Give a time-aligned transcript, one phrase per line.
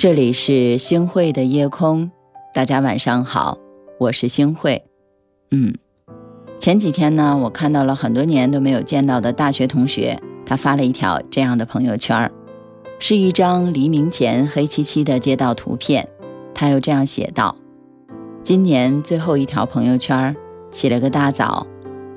[0.00, 2.10] 这里是星汇的夜空，
[2.54, 3.58] 大家晚上好，
[3.98, 4.82] 我是星汇。
[5.50, 5.74] 嗯，
[6.58, 12.32] 前几天呢，我看到了很多年都没有见到的大学同学，他发了一条这样的朋友圈，
[12.98, 16.08] 是一张黎明前黑漆漆的街道图片。
[16.54, 17.54] 他又这样写道
[18.42, 20.34] ：“今年最后一条朋友圈，
[20.70, 21.66] 起了个大早，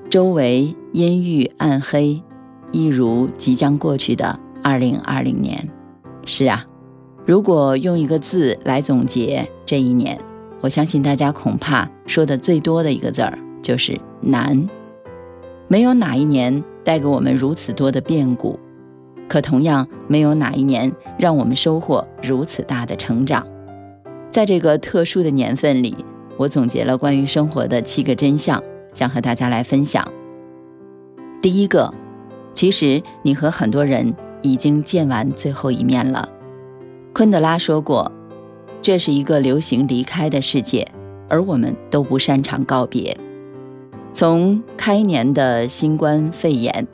[0.10, 2.24] 周围阴郁暗黑，
[2.72, 5.68] 一如即将过去的二零二零年。”
[6.26, 6.66] 是啊。
[7.26, 10.20] 如果用一个字来总结这一年，
[10.60, 14.68] 我相信大家恐怕说的最多的一个字儿就是难。
[15.70, 18.60] 没有哪一年带给我们如此多的变故，
[19.30, 23.48] 可同样没有哪一年让我们收获如此大的成长。
[24.30, 25.96] 在这个特殊的年份里，
[26.36, 28.62] 我总结了关于生活的七个真相，
[28.94, 30.06] 想和大家来分享。
[31.42, 31.94] 第一个，
[32.54, 36.28] 其实你和很多人已经见完最后一面了。
[37.14, 38.12] 昆德拉说过
[38.82, 40.88] ：“这是一个流行离开的世界，
[41.30, 43.16] 而我们都不擅长告别。
[44.12, 46.88] 从开年的新冠肺炎，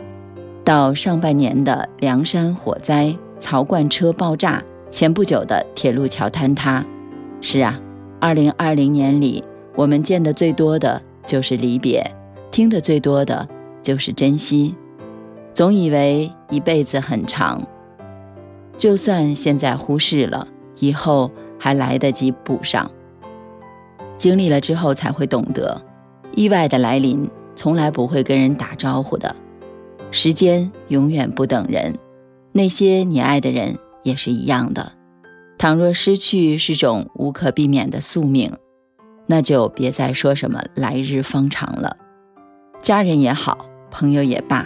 [0.66, 4.62] 到上半年的凉山火灾、槽罐车爆炸，
[4.92, 6.86] 前不久的铁路桥坍塌。
[7.40, 7.80] 是啊，
[8.20, 9.42] 二零二零年里，
[9.74, 12.06] 我们见的最多的就是离别，
[12.52, 13.48] 听的最多的
[13.82, 14.76] 就是珍惜。
[15.54, 17.66] 总以为一辈子很长。”
[18.80, 20.48] 就算现在忽视了，
[20.80, 22.90] 以后还来得及补上。
[24.18, 25.82] 经历了之后才会懂得，
[26.32, 29.36] 意外的来临从来不会跟人打招呼的。
[30.12, 31.94] 时间永远不等人，
[32.54, 34.94] 那些你爱的人也是一样的。
[35.58, 38.54] 倘若失去是种无可避免的宿命，
[39.28, 41.98] 那就别再说什么来日方长了。
[42.82, 44.66] 家人也好，朋友也罢，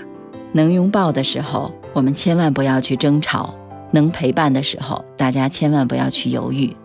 [0.52, 3.56] 能拥抱的时候，我们千万不要去争吵。
[3.94, 6.76] 能陪伴的时候，大家千万不要去犹豫。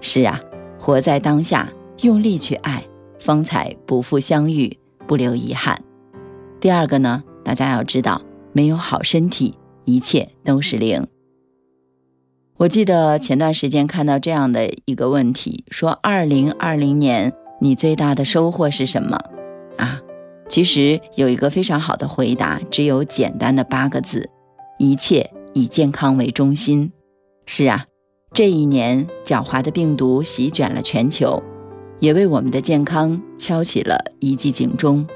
[0.00, 0.40] 是啊，
[0.78, 1.68] 活在当下，
[2.02, 2.84] 用力去爱，
[3.20, 5.78] 方才不负相遇，不留遗憾。
[6.60, 8.22] 第二个呢，大家要知道，
[8.52, 11.06] 没有好身体，一切都是零。
[12.58, 19.18] 我记得前段时间看到这样的一个问题，说二零二零年你最大的收获是什么？
[19.78, 20.00] 啊，
[20.48, 24.30] 其实有一个非常好的回答，只有简单的八个字：
[24.78, 25.28] 一切。
[25.54, 26.92] 以健康为中心，
[27.46, 27.86] 是啊，
[28.32, 31.42] 这一年狡猾的病毒席卷了全球，
[32.00, 35.06] 也为我们的健康敲起了一记警钟。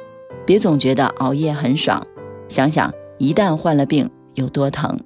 [0.44, 2.06] 别总觉得熬夜很爽，
[2.48, 4.96] 想想一旦患了病有多疼；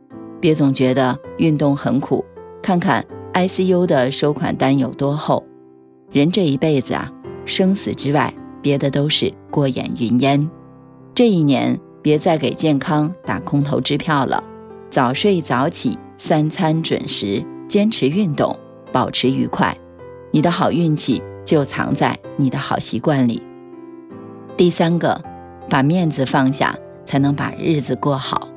[0.40, 2.24] 别总觉得运动很苦，
[2.62, 5.44] 看看 ICU 的收款单有多厚。
[6.12, 7.10] 人这一辈子啊，
[7.44, 10.50] 生死之外，别的都是过眼云烟。
[11.14, 14.42] 这一年，别再给健康打空头支票了。
[14.90, 18.58] 早睡早起，三餐准时，坚持运动，
[18.90, 19.76] 保持愉快，
[20.32, 23.40] 你的好运气就藏在你的好习惯里。
[24.56, 25.22] 第三个，
[25.68, 28.48] 把面子放下，才能把日子过好。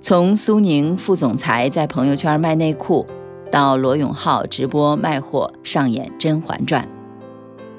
[0.00, 3.06] 从苏宁副总裁在朋友圈卖内裤，
[3.48, 6.84] 到罗永浩直播卖货上演《甄嬛传》，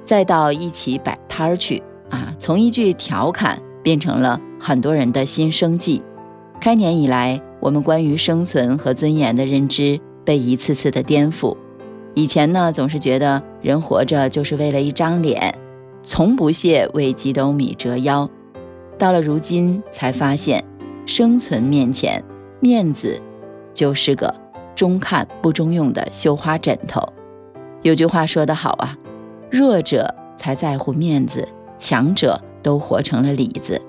[0.05, 6.01] 再到一起摆摊儿去啊，从一句调侃变成了很多人的新生计。
[6.61, 7.41] 开年以来。
[7.63, 11.55] 我们关于生存和尊严的认知被一次次的颠覆。
[12.13, 15.57] 以前呢，总是觉得人活着就是为了一张脸，
[16.03, 18.29] 从不屑为几斗米折腰。
[18.97, 20.61] 到了如今，才发现，
[21.05, 22.21] 生存面前，
[22.59, 23.21] 面子
[23.73, 24.35] 就是个
[24.75, 27.01] 中看不中用的绣花枕头。
[27.81, 28.97] 有句话说得好啊，
[29.49, 31.47] 弱者才在乎面子，
[31.79, 33.81] 强者都活成了里子。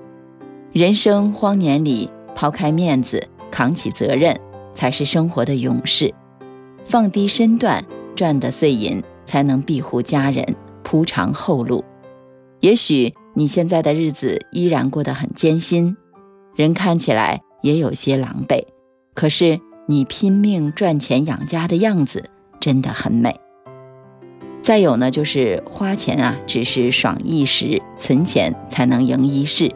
[0.73, 3.27] 人生荒年里，抛开面子。
[3.54, 4.37] 扛起责任
[4.75, 6.12] 才是生活的勇士，
[6.82, 7.84] 放低身段
[8.16, 11.84] 赚的碎银才能庇护家人，铺长后路。
[12.59, 15.97] 也许你现在的日子依然过得很艰辛，
[16.56, 18.65] 人看起来也有些狼狈，
[19.15, 22.24] 可是你拼命赚钱养家的样子
[22.59, 23.39] 真的很美。
[24.62, 29.71] 再有呢，就是花钱啊，只是爽一时，存钱才能赢一世。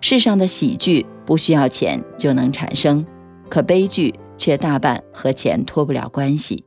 [0.00, 1.06] 世上的喜剧。
[1.26, 3.06] 不需要钱就能产生，
[3.48, 6.64] 可悲剧却大半和钱脱不了关系。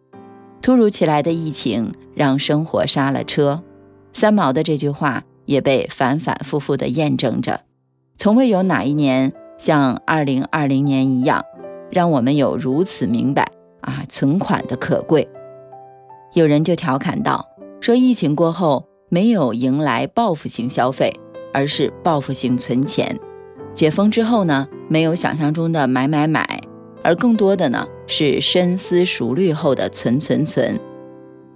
[0.62, 3.62] 突如其来的疫情让生活刹了车，
[4.13, 7.59] 三毛的这句话也被反反复复地验证着。
[8.15, 11.44] 从未有哪一年像2020年一样，
[11.91, 13.51] 让我们有如此明白
[13.81, 15.27] 啊存款的可贵。
[16.31, 17.50] 有人就调侃道
[17.81, 21.19] ：“说疫情过后没有迎来报复性消费，
[21.53, 23.17] 而是报复性存钱。”
[23.73, 26.61] 解封之后呢，没有想象中的买买买，
[27.03, 30.79] 而更多的呢是深思熟虑后的存存存。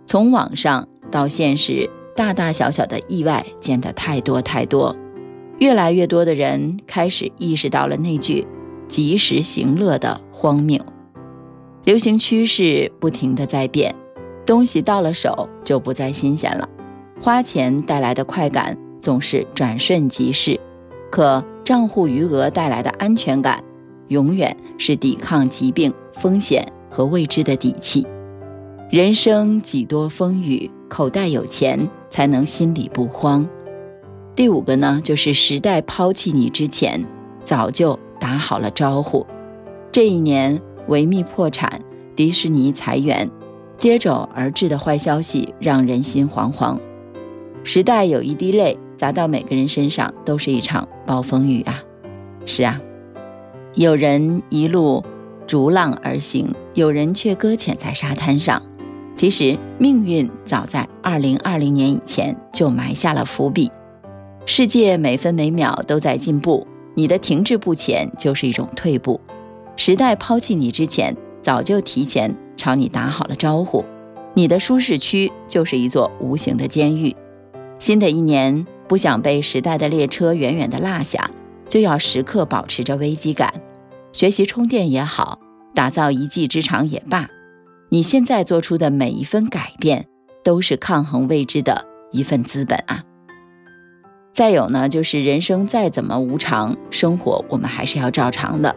[0.05, 4.95] 从网上到现实，大大小小的意外见得太多太多，
[5.59, 8.47] 越来越多的人开始意识到了那句
[8.87, 10.81] “及时行乐”的荒谬。
[11.83, 13.93] 流行趋势不停的在变，
[14.45, 16.67] 东西到了手就不再新鲜了。
[17.21, 20.59] 花钱带来的快感总是转瞬即逝，
[21.11, 23.63] 可账户余额带来的安全感，
[24.07, 28.05] 永远是抵抗疾病风险和未知的底气。
[28.89, 33.47] 人生几多风雨，口袋有钱才能心里不慌。
[34.35, 37.05] 第五个呢，就是时代抛弃你之前，
[37.43, 39.25] 早就打好了招呼。
[39.91, 41.81] 这一年，维密破产，
[42.15, 43.29] 迪士尼裁员，
[43.77, 46.77] 接踵而至的坏消息让人心惶惶。
[47.63, 51.83] 时代有一滴泪砸到每个人身上，都是一场暴风雨啊！
[52.45, 52.81] 是啊，
[53.75, 55.05] 有人一路
[55.45, 58.61] 逐浪而行，有人却搁浅在沙滩上。
[59.15, 63.71] 其实命运早在二零二零年以前就埋下了伏笔。
[64.45, 66.65] 世界每分每秒都在进步，
[66.95, 69.19] 你的停滞不前就是一种退步。
[69.75, 73.83] 时代抛弃你之前，早就提前朝你打好了招呼。
[74.33, 77.15] 你的舒适区就是一座无形的监狱。
[77.79, 81.29] 新的一年，不想被时代的列车远远地落下，
[81.67, 83.53] 就要时刻保持着危机感。
[84.13, 85.39] 学习充电也好，
[85.75, 87.29] 打造一技之长也罢，
[87.89, 90.07] 你现在做出的每一分改变，
[90.43, 93.03] 都是抗衡未知的一份资本啊。
[94.33, 98.75] 再有呢，就是人生再怎么无常，生活我们还是要照常的。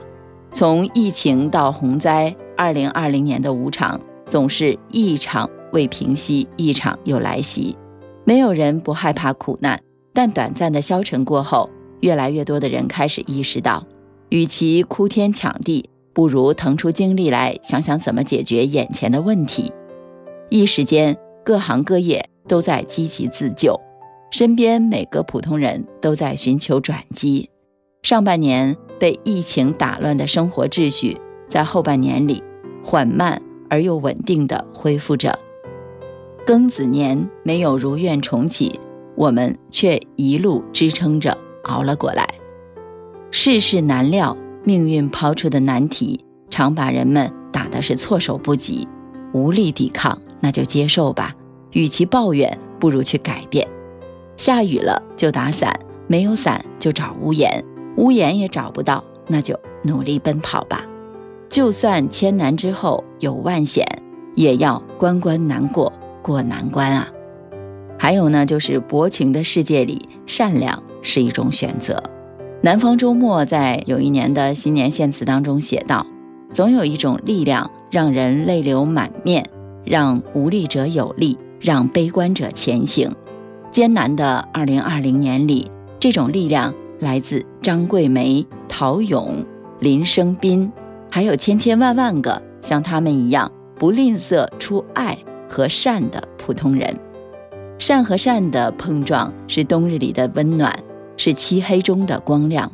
[0.52, 7.76] 从疫情到洪灾，二零二零年的无常总是一场未平息，一场又来袭。
[8.24, 9.80] 没有人不害怕苦难，
[10.12, 11.70] 但短暂的消沉过后，
[12.00, 13.86] 越来越多的人开始意识到，
[14.28, 19.72] 与其哭天抢地，不如腾出精力来想想怎么解决眼前的问题。
[20.48, 23.78] 一时间，各行各业都在积极自救，
[24.30, 27.48] 身边每个普通人都在寻求转机。
[28.02, 31.16] 上半年被疫情打乱的生活秩序，
[31.48, 32.42] 在后半年里
[32.82, 35.38] 缓慢而又稳定地恢复着。
[36.46, 38.80] 庚子年没有如愿重启，
[39.20, 42.26] 我们却一路支撑着熬了过来。
[43.30, 44.34] 世事难料，
[44.64, 48.88] 命运抛出的难题常把人们打的是措手不及，
[49.34, 51.34] 无力抵抗，那就接受吧。
[51.72, 53.68] 与其抱怨，不如去改变。
[54.38, 57.62] 下雨了就打伞，没有伞就找屋檐，
[57.98, 60.82] 屋檐也找不到，那就努力奔跑吧。
[61.50, 63.86] 就算千难之后有万险，
[64.34, 65.92] 也要关关难过。
[66.22, 67.08] 过难关啊！
[68.02, 72.02] 还有呢，就是薄情的世界里，善良是一种选择。
[72.62, 76.06] 南方周末在有一年的新年献词当中写道
[76.50, 79.44] ：“总有一种力量，让人泪流满面，
[79.84, 83.14] 让无力者有力，让悲观者前行。”
[83.70, 89.44] 艰难的二零二零年里，这种力量来自张桂梅、陶勇、
[89.78, 90.72] 林生斌，
[91.10, 95.18] 还有千千万万个像他们一样不吝啬出爱。
[95.52, 96.96] 和善的普通人，
[97.80, 100.30] 善和善的碰撞是冬日里的。
[100.34, 100.84] 温暖，
[101.16, 101.32] 是。
[101.32, 102.70] 漆黑中的光亮。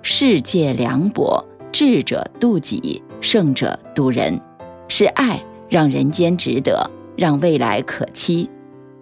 [0.00, 4.40] 世界凉薄，智者渡己，圣者渡人。
[4.86, 5.06] 是。
[5.06, 8.48] 爱让人间值得，让未来可期。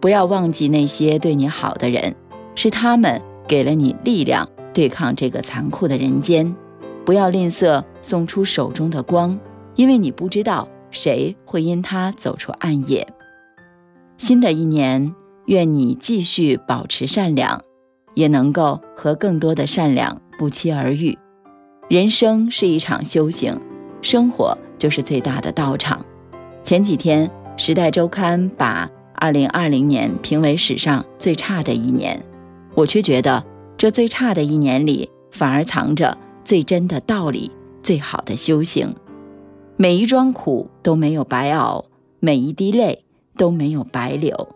[0.01, 2.17] 不要忘记那些对你好的人，
[2.55, 2.71] 是。
[2.71, 6.57] 他们给了你力量，对抗这个残酷的人间。
[7.05, 9.39] 不要吝啬送出手中的光，
[9.75, 10.67] 因为你不知道。
[10.91, 13.07] 谁会因他走出暗夜？
[14.17, 15.15] 新的一年，
[15.47, 17.63] 愿你继续保持善良，
[18.15, 21.17] 也能够和更多的善良不期而遇。
[21.89, 23.61] 人生是一场修行，
[24.03, 26.05] 生活就是最大的道场。
[26.65, 32.21] 前几天，《时代周刊》把2020年评为史上最差的一年，
[32.75, 33.45] 我却觉得
[33.79, 37.53] 这最差的一年里，反而藏着最真的道理，
[37.85, 38.97] 最好的修行。
[39.77, 41.85] 每一桩苦都没有白熬，
[42.19, 43.05] 每一滴泪
[43.37, 44.49] 都没有白流。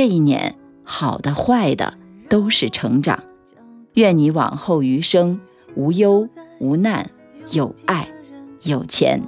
[0.00, 1.92] 这一年，好的坏的
[2.30, 3.22] 都是成长。
[3.92, 5.38] 愿你往后余生
[5.74, 6.26] 无忧
[6.58, 7.10] 无难，
[7.52, 8.08] 有爱
[8.62, 9.20] 有钱。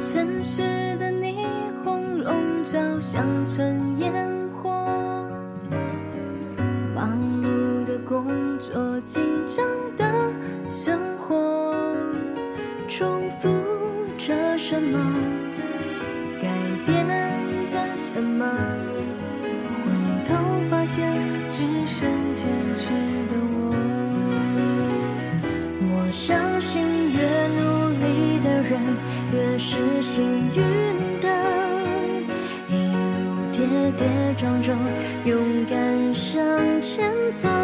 [0.00, 0.62] 城市
[0.98, 1.34] 的霓
[1.82, 4.12] 虹笼罩乡村烟
[4.50, 4.70] 火，
[6.94, 8.26] 忙碌的工
[8.60, 9.66] 作，紧张
[30.18, 31.28] 幸运的，
[32.68, 34.76] 一路跌跌撞撞，
[35.24, 37.57] 勇敢向前走。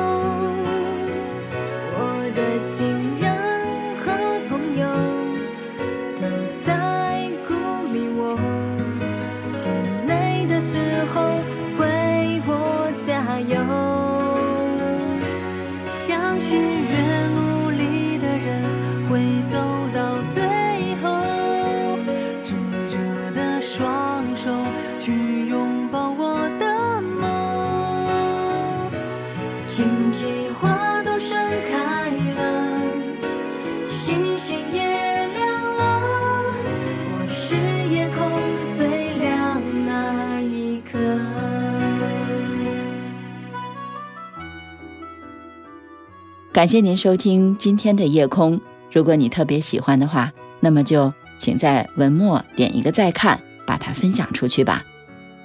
[46.54, 48.60] 感谢您收听今天的夜空。
[48.92, 54.84] 如果你特别喜欢的话，那么就请在文末点一个再看，把它分享出去吧。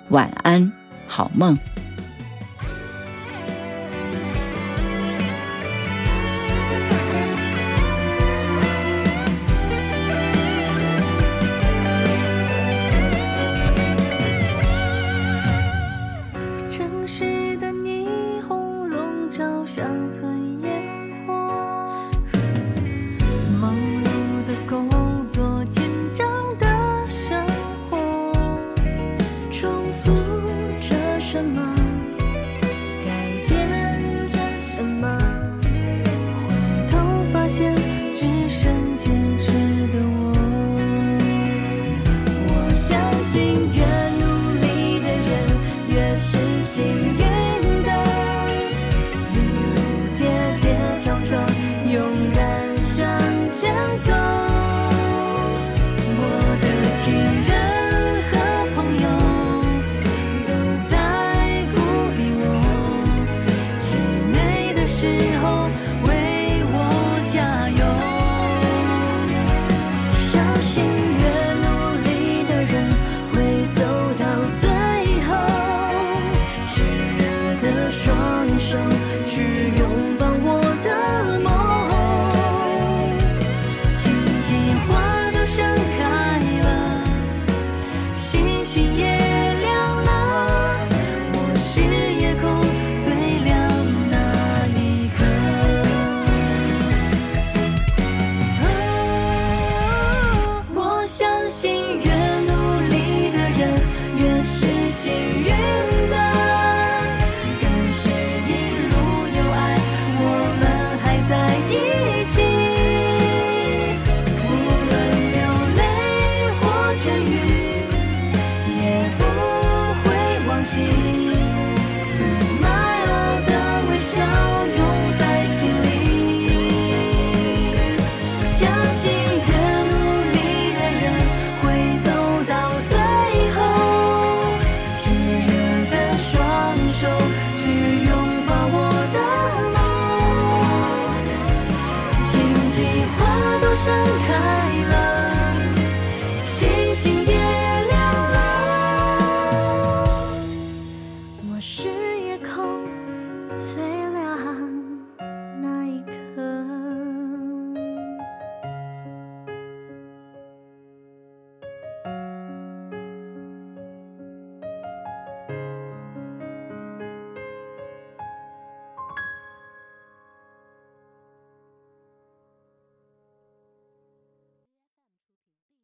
[0.09, 0.71] 晚安，
[1.07, 1.57] 好梦。